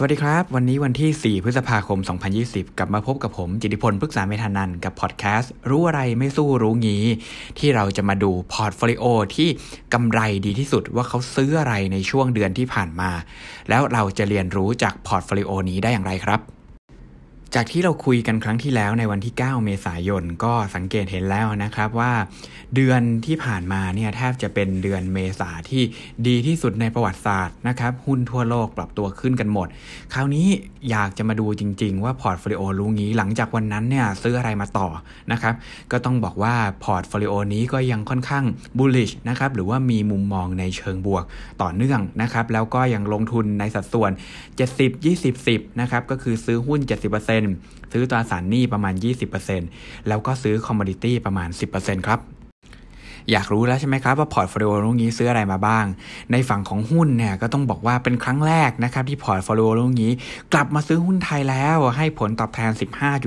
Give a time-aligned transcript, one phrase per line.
[0.00, 1.98] สวัสดีครับ วันนี้วันที่ 4 พฤษภาคม
[2.38, 7.04] 2020 กลับมาพบกับผมจิติพลพฤกษาเมธานันท์กับพอดแคสต์ รู้อะไรไม่สู้รู้งี้
[7.58, 9.04] ที่เราจะมาดู portfolio
[9.36, 9.48] ที่
[9.94, 13.10] กำไรดีที่สุดว่าเขาซื้ออะไรในช่วงเดือนที่ผ่านมา
[13.68, 16.57] แล้วเราจะเรียนรู้จาก portfolio นี้ได้อย่างไรครับ
[17.54, 22.12] จากที่เราคุยกันครั้งที่แล้วในวันที่ 9 เมษายน ก็สังเกตเห็นแล้วนะครับว่า
[22.74, 25.82] เดือนที่ผ่านมาเนี่ยแทบจะเป็นเดือนเมษาที่
[26.26, 29.68] ดีที่สุดในประวัติศาสตร์นะครับ หุ้นทั่วโลกปรับตัวขึ้นกันหมด
[30.14, 30.46] คราวนี้
[30.90, 34.88] อยากจะมาดูจริง ๆ ว่า portfolio รู้งี้ หลังจากวันนั้นเนี่ยซื้ออะไรมาต่อ
[35.32, 35.54] นะครับ
[35.92, 38.44] ก็ต้องบอกว่า portfolio นี้ก็ยังค่อนข้าง
[38.78, 41.24] bullish นะครับหรือว่ามีมุมมองในเชิงบวก
[41.62, 44.10] ต่อเนื่องนะครับแล้วก็ยังลงทุนในสัดส่วน
[44.56, 47.37] 70 20 10นะครับก็คือซื้อหุ้น 70%
[47.92, 48.94] ซื้อตราสารหนี้ประมาณ
[49.50, 52.20] 20%แล้วก็ซื้อ commodity ประมาณ 10%ครับ
[53.32, 55.84] อยากรู้แล้วใช่ไหมครับว่า portfolio รู้งี้ซื้ออะไรมาบ้าง
[56.32, 60.10] ในฝั่งของหุ้นเนี่ยก็ต้องบอกว่าเป็นครั้งแรกนะครับที่ portfolio รู้งี้
[60.52, 62.70] กลับมาซื้อหุ้นไทยแล้วให้ผลตอบแทน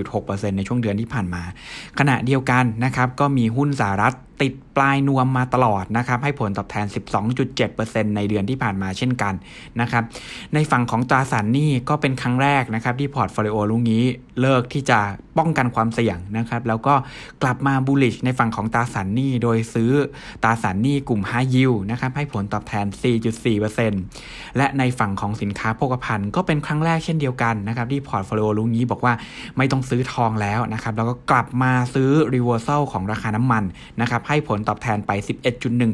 [0.01, 1.43] 15.6%ในช่วงเดือนที่ผ่านมา
[1.99, 6.85] ขณะเดียวกันนะครับก็มีหุ้นสหรัฐติดปลายนวมมาตลอดนะครับให้ผลตอบแทน
[7.51, 9.33] 12.7%ในเดือนที่ผ่านมาเช่นกัน
[9.81, 10.03] นะครับ
[10.53, 14.03] ในฝั่งของตราสารหนี้ก็เป็นครั้งแรกนะครับที่ portfolio รู้งี้
[14.41, 14.99] เลิกที่จะ
[15.37, 16.93] ป้องกันความเสี่ยงนะครับแล้วก็
[17.41, 19.91] กลับมา bullish ในฝั่งของตราสารหนี้โดยซื้อ
[20.43, 22.85] ตราสารหนี้กลุ่ม High Yield นะครับให้ผลตอบแทน
[23.71, 29.13] 4.4%และในฝั่งของสินค้าโภคภัณฑ์ก็เป็นครั้งแรกเช่นเดียวกันนะครับที่ portfolio รู้งี้บอกว่า
[29.57, 33.63] ไม่ต้องซื้อทองแล้วนะครับแล้วก็กลับมาซื้อ reversal ของราคาน้ำมัน
[34.01, 35.11] นะครับให้ผลตอบแทนไป
[35.51, 35.93] 11.1%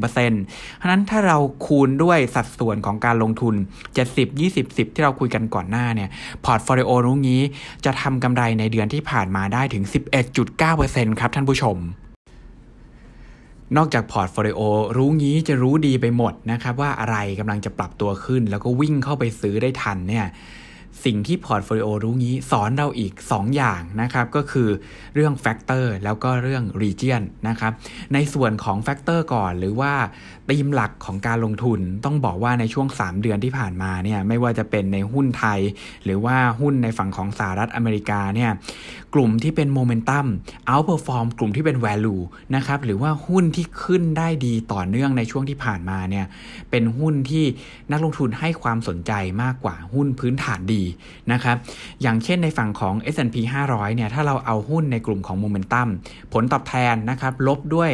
[0.80, 3.54] พราะนั้นถ้าเราคูณด้วยสัดส่วนของการลงทุน
[3.98, 6.08] 70 20 10 ที่เราคุยกันก่อนหน้าเนี่ย
[6.44, 7.42] portfolio รู้งี้
[7.84, 9.84] จะทำกำไรในเดือนที่ผ่านมาได้ถึง
[10.52, 11.78] 11.9%ครับท่านผู้ชม
[13.76, 14.60] นอกจาก portfolio
[14.96, 20.26] รู้งี้จะรู้ดีไปหมดนะครับว่าอะไรกำลังจะปรับตัวขึ้น แล้วก็วิ่งเข้าไปซื้อได้ทันเนี่ย
[21.04, 24.68] สิ่งที่ portfolio รู้งี้สอนเราอีก 2 อย่างนะครับ ก็คือ
[25.14, 27.72] เรื่อง factor แล้วก็เรื่อง region นะครับ
[28.14, 29.92] ในส่วนของ factor ก่อนหรือว่า
[30.50, 35.60] ธีมหลักของการลงทุนต้องบอกว่าในช่วง 3 เดือนที่ผ่านมาเนี่ยไม่ว่าจะเป็นในหุ้นไทย
[36.04, 38.50] หรือว่าหุ้นในฝั่งของสหรัฐอเมริกาเนี่ย
[39.14, 42.16] กลุ่มที่เป็น momentum outperform กลุ่มที่เป็น value
[42.56, 46.26] นะครับหรือว่าหุ้นที่ขึ้นได้ดีต่อเนื่องในช่วงที่ผ่านมาเนี่ย
[46.70, 47.44] เป็นหุ้นที่
[47.92, 50.82] นักลงทุนให้ความสนใจมากกว่าหุ้นพื้นฐานดี
[51.32, 51.56] นะครับ
[52.02, 53.36] อย่างเช่นในฝั่งของ S&P
[53.68, 55.88] 500 เนี่ย ถ้าเราเอาหุ้นในกลุ่มของโมเมนตัม
[56.32, 57.92] ผลตอบแทนนะครับ ลบด้วย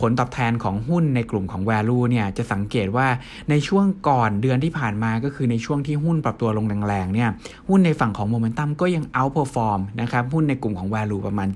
[0.00, 3.06] ผลตอบแทนของหุ้นในกลุ่มของ value เนี่ย จะสังเกตว่า
[3.50, 7.30] ในช่วงก่อนเดือนที่ผ่านมาก็คือในช่วงที่หุ้นปรับตัวลงแรงๆ เนี่ย
[7.68, 11.48] หุ้นในฝั่งของโมเมนตัมก็ยัง outperform นะครับ หุ้นในกลุ่มของ value ประมาณ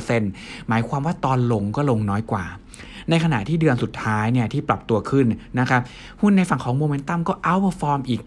[0.00, 2.44] 7.1%หมายความว่าตอนลงก็ลงน้อยกว่า
[3.10, 5.26] ในขณะที่เดือนสุดท้ายเนี่ยที่ปรับตัวขึ้น
[5.60, 5.82] นะครับ
[6.20, 8.20] หุ้นในฝั่งของโมเมนตัมก็เอาท์ฟอร์มอีก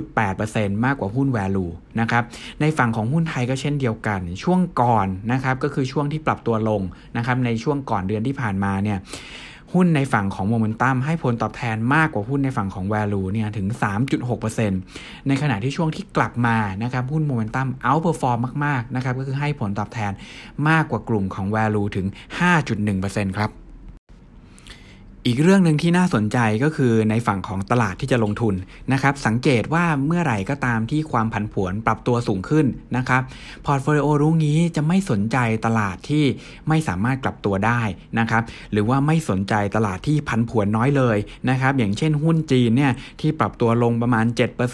[0.00, 1.66] 3.8%มากกว่าหุ้นแวลู
[2.00, 2.24] นะครับ
[2.60, 6.82] ในฝั่งของหุ้นไทยก็เช่นเดียวกัน ช่วงก่อนนะครับก็คือช่วงที่ปรับตัวลง
[7.16, 8.98] นะครับในช่วงก่อนเดือนที่ผ่านมาเนี่ย
[9.78, 13.66] หุ้นในฝั่งของโมเมนตัมให้ผลตอบแทนมากกว่าหุ้นในฝั่งของ value เนี่ยถึง
[14.48, 20.12] 3.6%ในขณะที่ช่วงที่กลับมานะครับหุ้น momentum outperform มากๆนะครับก็คือให้ผลตอบแทน
[20.68, 22.06] มากกว่ากลุ่มของ value ถึง
[22.72, 23.63] 5.1%ครับ
[25.26, 28.54] อีกเรื่องหนึ่งที่น่าสนใจก็คือในฝั่งของตลาดที่จะลงทุน
[28.92, 33.22] นะครับสังเกตว่าเมื่อไหร่ก็ตามที่ความผันผวนปรับตัวสูงขึ้นนะครับ
[33.66, 35.36] portfolio รู้งี้จะไม่สนใจ
[35.66, 36.24] ตลาดที่
[36.68, 37.80] ไม่สามารถกลับตัวได้
[38.18, 38.42] นะครับ
[38.72, 41.16] หรือว่าไม่สนใจตลาดที่ผันผวนน้อยเลย
[41.50, 44.26] นะครับอย่างเช่นหุ้นจีนเนี่ยที่ปรับตัวลงประมาณ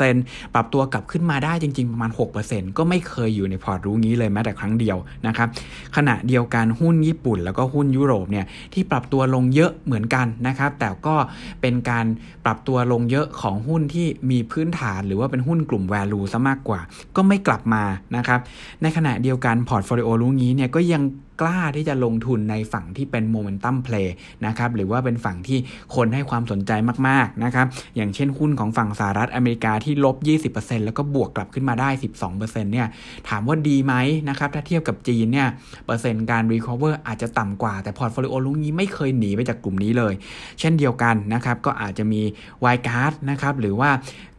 [0.02, 2.10] 7%ปรับตัวกลับขึ้นมาได้จริง ๆ ประมาณ
[2.44, 4.96] 6%ก็ไม่เคยอยู่ในพอร์ตรู้งี้เลยแม้แต่ครั้งเดียว
[5.26, 5.48] นะครับ
[5.96, 11.16] ขณะเดียวกันหุ้นญี่ปุ่น แล้วก็หุ้นยุโรปเนี่ยที่ปรับตัวลงเยอะเหมือนกันนะครับ แต่ก็
[11.60, 12.06] เป็นการ
[12.44, 16.80] ปรับตัวลงเยอะของหุ้นที่มีพื้นฐาน หรือว่าเป็นหุ้นกลุ่ม value ซะมากกว่า
[17.16, 17.84] ก็ไม่กลับมา
[18.16, 18.40] นะครับ
[18.82, 21.02] ในขณะเดียวกัน portfolio รู้งี้เนี่ยก็ยัง
[21.40, 24.14] กล้าที่จะลงทุนในฝั่งที่เป็น momentum play
[24.46, 25.58] นะครับหรือว่าเป็นฝั่งที่
[25.94, 26.72] คนให้ความสนใจ
[27.08, 27.66] มากๆนะครับ
[27.96, 30.16] อย่างเช่นหุ้นของฝั่งสหรัฐอเมริกาที่ลบ
[30.52, 31.88] 20%แล้วก็บวกกลับขึ้นมาได้
[32.20, 32.88] 12%เนี่ย
[33.28, 33.94] ถามว่าดีไหม
[34.28, 35.48] นะครับถ้าเทียบกับจีนเนี่ย
[35.86, 40.14] เปอร์เซ็นต์การ recover อาจจะต่ำกว่าแต่ portfolio รู้งี้ไม่เคยหนีไปจากกลุ่มนี้เลย
[40.60, 42.22] เช่นเดียวกันนะครับก็อาจจะมี
[42.64, 43.90] wild card นะครับหรือว่า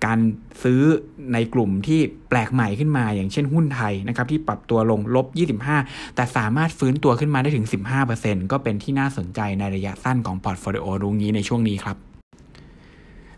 [0.05, 0.19] การ
[0.63, 0.81] ซื้อ
[1.33, 1.99] ในกลุ่มที่
[2.29, 5.25] แปลกใหม่ขึ้นมา อย่างเช่นหุ้นไทยนะครับที่ปรับตัวลงลบ
[5.71, 7.67] 25 แต่สามารถฟื้นตัวขึ้นมาได้ถึง
[8.09, 12.10] 15%ก็เป็นที่น่าสนใจในระยะสั้นของ portfolio รู้งี้ในช่วงนี้ครับ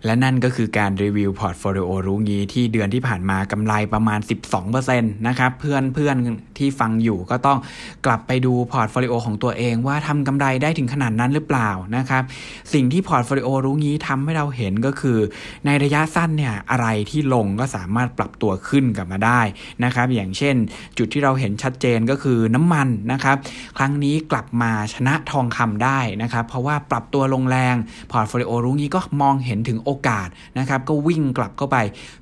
[0.05, 4.19] และนั่นก็คือการรีวิว portfolio รู้งี้ที่เดือนที่ผ่านมากำไรประมาณ
[4.73, 6.15] 12%นะครับเพื่อนเพื่อน
[6.57, 7.59] ที่ฟังอยู่ก็ต้อง
[8.05, 12.23] กลับไปดู portfolio ของตัวเองว่าทำกำไรได้ถึงขนาดนั้นหรือเปล่านะครับ
[12.73, 15.17] สิ่งที่ portfolio รู้งี้ทำให้เราเห็นก็คือ
[15.65, 19.41] ในระยะสั้นเนี่ยอะไรที่ลงก็สามารถปรับตัวขึ้นกลับมาได้
[19.83, 20.55] นะครับอย่างเช่น
[20.97, 23.37] จุดที่เราเห็นชัดเจนก็คือน้ำมันนะครับ
[23.77, 27.75] ครั้งนี้กลับมาชนะทองคำได้นะครับเพราะว่าปรับตัวลงแรง
[28.11, 30.27] portfolio รู้งี้ก็มองเห็นถึงโอกาส
[30.59, 31.77] นะครับก็วิ่งกลับเข้าไป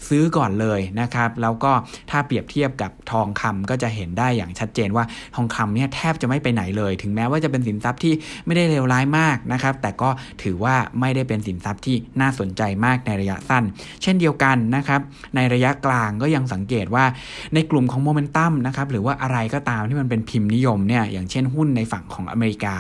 [0.07, 1.71] ซื้อก่อนเลยนะครับแล้วก็
[2.11, 8.13] ถ้าเปรียบเทียบกับทองคำก็จะเห็นได้อย่างชัดเจนว่าทองคำเนี่ยแทบจะไม่ไปไหนเลย ถึงแม้ว่าจะเป็นสินทรัพย์ที่
[8.45, 10.09] ไม่ได้เลวร้ายมากนะครับแต่ก็
[10.43, 13.63] ถือว่าไม่ได้เป็นสินทรัพย์ที่น่าสนใจมากในระยะสั้น
[14.01, 15.01] เช่นเดียวกันนะครับ
[15.35, 17.05] ในระยะกลางก็ยังสังเกตว่า
[17.53, 22.75] ในกลุ่มของโมเมนตัมนะครับหรือว่าอะไรก็ตามที่มันเป็นพิมพ์นิยมเนี่ยอย่างเช่นหุ้นในฝั่งของอเมริกา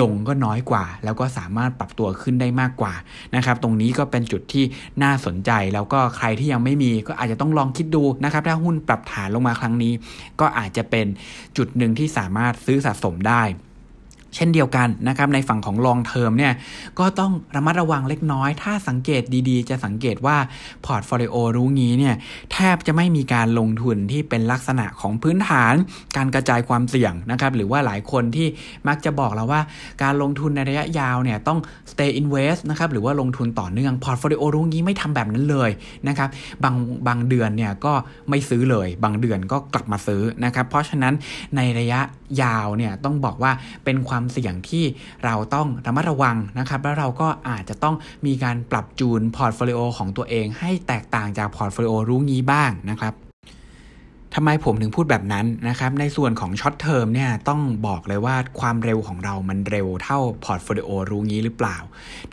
[0.00, 2.94] ลงก็น้อยกว่า แล้วก็สามารถปรับตัวขึ้นได้มากกว่า
[3.36, 4.64] นะครับตรงนี้ก็เป็นจุดที่
[5.02, 9.92] น่าสนใจ แล้วก็ใครที่ยังไม่มีก็อาจจะต้องลองคิดดูนะครับ ถ้าหุ้นปรับฐานลงมาครั้งนี้
[10.40, 11.06] ก็อาจจะเป็น
[11.56, 13.42] จุดหนึ่งที่สามารถซื้อสะสมได้
[14.34, 16.52] เช่นเดียวกันนะครับในฝั่งของ long term เนี่ย
[16.98, 20.36] ก็ต้องระมัดระวังเล็กน้อย ถ้าสังเกตดีๆ จะสังเกตว่า
[20.86, 22.14] portfolio รู้งี้เนี่ย
[22.52, 25.74] แทบจะไม่มีการลงทุนที่เป็นลักษณะของพื้นฐาน
[26.16, 28.48] การกระจายความเสี่ยงนะครับหรือว่าหลายคนที่
[28.88, 29.60] มักจะบอกเราว่า
[30.02, 31.58] การลงทุนในระยะยาวเนี่ยต้อง
[31.92, 35.70] stay invest นะครับหรือว่าลงทุนต่อเนื่อง portfolio รู้งี้ไม่ทำแบบนั้นเลย
[36.08, 36.28] นะครับ
[36.64, 36.74] บาง
[37.06, 37.92] บางเดือนเนี่ยก็
[38.28, 41.14] ไม่ซื้อเลย บางเดือนก็กลับมาซื้อนะครับเพราะฉะนั้น
[41.56, 42.00] ในระยะ
[42.42, 43.52] ยาวเนี่ยต้องบอกว่า
[43.84, 44.84] เป็นความเสี่ยงที่
[45.24, 53.27] เราต้องระมัดระวังนะครับแล้วเราก็อาจจะต้องมีการปรับจูน portfolio ของตัวเองให้แตกต่างจาก portfolio รู้งี้บ้างนะครับ
[54.34, 61.76] ทำไมผมถึงพูดแบบนั้นนะครับ ในส่วนของ short term เนี่ยต้องบอกเลยว่าความเร็วของเรามันเร็วเท่า portfolio รู้งี้หรือเปล่า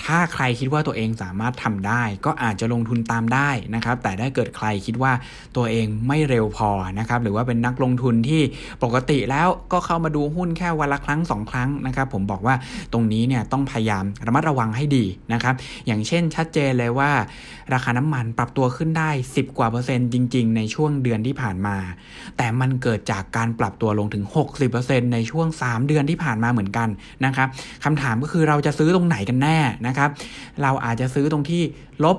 [0.03, 5.11] ถ้าใครคิดว่าตัวเองสามารถทำได้ ก็อาจจะลงทุนตามได้นะครับ แต่ถ้าเกิดใครคิดว่า
[5.55, 6.69] ตัวเองไม่เร็วพอ
[6.99, 8.41] นะครับ หรือว่าเป็นนักลงทุนที่
[8.83, 12.55] ปกติแล้วก็เข้ามาดูหุ้นแค่วันละครั้ง 2 ครั้งนะครับ ผมบอกว่า
[12.93, 15.55] ตรงนี้เนี่ยต้องพยายามระมัดระวังให้ดีนะครับ
[15.85, 17.11] อย่างเช่นชัดเจนเลยว่า
[17.73, 21.77] ราคาน้ำมันปรับตัวขึ้นได้ 10 กว่าเปอร์เซ็นต์จริง ๆ ในช่วงเดือนที่ผ่านมา
[22.37, 24.25] แต่มันเกิดจากการปรับตัวลงถึง
[24.69, 26.89] 60%ในช่วง 3 เดือนที่ผ่านมาเหมือนกัน
[27.25, 27.47] นะครับ
[27.83, 30.09] คำถามก็คือเราจะซื้อตรงไหนกันแน่นะครับ
[30.61, 31.61] เราอาจจะซื้อตรงที่
[32.03, 32.17] ลบ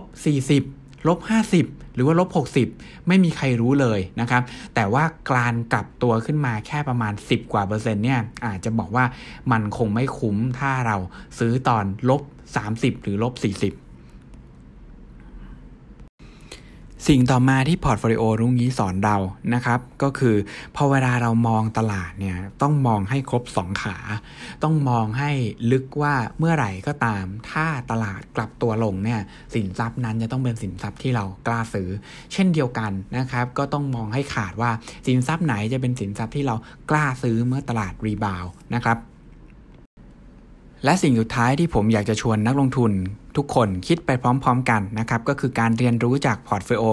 [0.55, 1.19] 40ลบ
[1.57, 2.29] 50 หรือว่าลบ
[2.69, 4.43] 60 ไม่มีใครรู้เลยนะครับ
[4.75, 9.05] แต่ว่าการกลับตัวขึ้นมาแค่ประมาณ 10 กว่าเปอร์เซ็นต์เนี่ยอาจจะบอกว่า
[9.53, 10.97] มันคงไม่คุ้มถ้าเรา
[11.39, 12.23] ซื้อตอนลบ
[12.63, 13.86] 30 หรือลบ 40
[17.11, 19.17] สิ่งต่อมาที่ portfolio รู้งี้สอนเรา
[19.55, 20.37] นะครับ ก็คือ
[20.77, 23.97] พอเวลาเรามองตลาดเนี่ยต้องมองให้ครบ 2 ขา
[24.63, 25.31] ต้องมองให้
[25.71, 29.21] ลึกว่าเมื่อไหร่ก็ตาม ถ้าตลาดกลับตัวลงเนี่ย
[29.55, 31.89] สินทรัพย์นั้นจะต้องเป็นสินทรัพย์ที่เรากล้าซื้อ
[32.33, 34.71] เช่นเดียวกันนะครับ ก็ต้องมองให้ขาดว่า
[35.07, 36.55] สินทรัพย์ไหนจะเป็นสินทรัพย์ที่เรา
[36.91, 38.99] กล้าซื้อเมื่อตลาด rebound นะครับ
[40.85, 42.93] และสิ่งสุดท้ายที่ผมอยากจะชวนนักลงทุน
[43.37, 46.85] ทุกคนคิดไปพร้อมๆกันนะครับก็คือการเรียนรู้จาก portfolio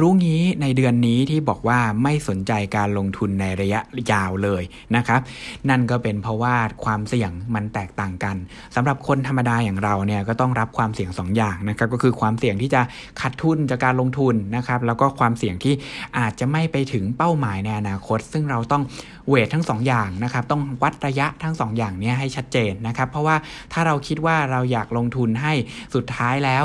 [0.00, 3.80] รู้งี้ในเดือนนี้ที่บอกว่าไม่สนใจการลงทุนในระยะ
[4.12, 4.62] ยาวเลย
[4.96, 5.20] นะครับ
[5.68, 6.54] นั่นก็เป็นเพราะว่า
[6.84, 8.36] ความเสี่ยงมันแตกต่างกัน
[8.74, 12.80] สำหรับคนธรรมดาอย่างเราเนี่ยก็ต้องรับความเสี่ยง2 อย่างนะครับก็คือความเสี่ยงที่จะ
[13.20, 15.74] ขาดทุนจากการลงทุนนะครับแล้วก็ความเสี่ยงที่
[16.18, 18.82] อาจจะไม่ไปถึงเป้าหมายในอนาคต ซึ่งเราต้อง
[19.28, 23.36] weight ทั้ง2 อย่างนะครับต้องวัดระยะทั้ง2อย่างนี้ให้ชัดเจนนะครับเพราะว่า
[23.72, 25.52] ถ้าเราคิดว่าเราอยากลงทุนให้
[25.94, 26.64] สุดท้ายแล้ว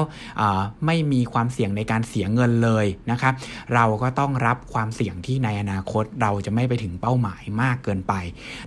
[0.85, 3.33] ไม่มีความเสี่ยงในการเสียเงินเลยนะครับ
[3.73, 8.13] เราก็ต้องรับความเสี่ยงที่ในอนาคตเราจะไม่ไปถึงเป้าหมายมากเกินไป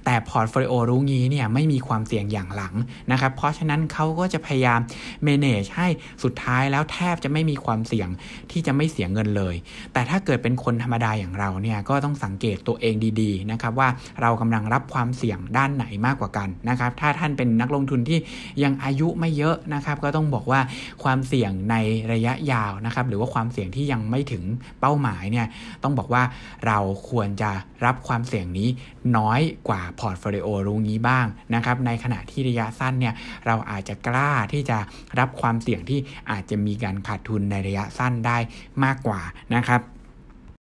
[0.05, 2.75] แต่ portfolio รู้งี้เนี่ยไม่มีความเสี่ยงอย่างหลัง
[3.13, 4.81] นะครับ เพราะฉะนั้นเขาก็จะพยายาม
[5.27, 5.89] manage ให้
[6.23, 8.09] สุดท้ายแล้วแทบจะไม่มีความเสี่ยง
[8.51, 9.55] ที่จะไม่เสียเงินเลย
[9.93, 13.89] แต่ถ้าเกิดเป็นคนธรรมดาอย่างเราเนี่ยก็ต้องสังเกตตัวเองดีๆนะครับว่า
[14.21, 18.19] เรากำลังรับความเสี่ยงด้านไหนมากกว่ากันนะครับ ถ้าท่านเป็นนักลงทุนที่
[18.63, 20.61] ยังอายุไม่เยอะนะครับ ก็ต้องบอกว่า
[21.03, 21.77] ความเสี่ยงใน
[22.13, 24.45] ระยะยาวนะครับหรือว่าความเสี่ยงที่ยังไม่ถึง
[24.81, 25.47] เป้าหมายเนี่ย
[25.83, 26.23] ต้องบอกว่า
[26.67, 26.79] เรา
[27.11, 27.51] ควรจะ
[27.85, 28.69] รับความเสี่ยงนี้
[29.17, 33.15] น้อยกว่า Portfolio รู้งี้บ้างนะครับในขณะที่ระยะสั้นเนี่ย
[33.47, 34.79] เราอาจจะกล้าที่จะ
[35.19, 38.39] รับความเสี่ยงที่อาจจะมีการขาดทุนในระยะสั้นได้
[38.85, 39.21] มากกว่า
[39.55, 39.81] นะครับ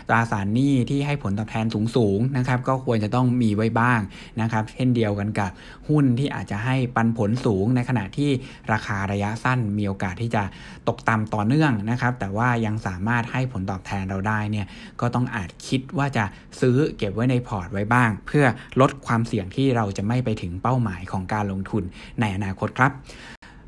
[0.09, 4.01] ตราสารหนี้ที่ให้ผลตอบแทนสูงๆนะครับก็ควรจะต้องมีไว้บ้าง
[4.41, 5.51] นะครับเช่นเดียวกันกับ
[5.89, 8.31] หุ้นที่อาจจะให้ปันผลสูงในขณะที่
[8.73, 10.43] ราคาระยะสั้นมีโอกาสที่จะ
[10.89, 14.67] ตกต่ำต่อเนื่องนะครับแต่ว่ายังสามารถให้ผลตอบแทนเราได้เนี่ย
[15.01, 16.25] ก็ต้องอาจคิดว่าจะ
[16.61, 18.45] ซื้อเก็บไว้ในพอร์ตไว้บ้าง เพื่อ
[18.81, 21.83] ลดความเสี่ยงที่เราจะไม่ไปถึงเป้าหมายของการลงทุน
[22.21, 22.93] ในอนาคตครับ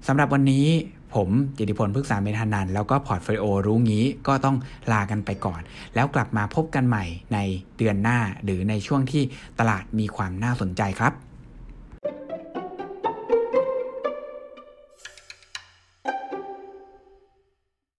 [0.06, 0.66] สำหรับวันนี้
[1.14, 4.56] ผมจิติพลพฤกษาเมธานันท์แล้วก็ Portfolio รู้งี้ก็ต้อง
[4.92, 5.60] ลากันไปก่อน
[5.94, 7.38] แล้วกลับมาพบกันใหม่ใน
[7.78, 9.22] เดือนหน้าหรือในช่วงที่
[9.58, 11.12] ตลาดมีความน่าสนใจครับ